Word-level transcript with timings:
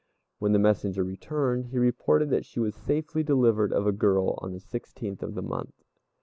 When 0.39 0.51
the 0.51 0.57
messenger 0.57 1.03
returned, 1.03 1.65
he 1.67 1.77
reported 1.77 2.31
that 2.31 2.43
she 2.43 2.59
was 2.59 2.73
safely 2.73 3.21
delivered 3.21 3.71
of 3.71 3.85
a 3.85 3.91
girl 3.91 4.33
on 4.41 4.51
the 4.51 4.59
sixteenth 4.59 5.21
of 5.21 5.35
the 5.35 5.43
month. 5.43 5.75